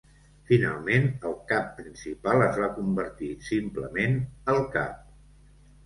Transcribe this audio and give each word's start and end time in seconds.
Finalment, 0.51 1.05
el 1.31 1.35
cap 1.51 1.69
principal 1.83 2.47
es 2.47 2.59
va 2.63 2.73
convertir, 2.81 3.31
simplement, 3.53 4.21
el 4.59 4.65
cap. 4.79 5.03